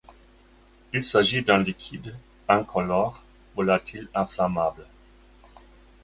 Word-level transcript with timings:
Il 0.93 1.03
s'agit 1.03 1.43
d'un 1.43 1.61
liquide 1.61 2.15
incolore 2.49 3.23
volatil 3.55 4.09
inflammable. 4.15 4.87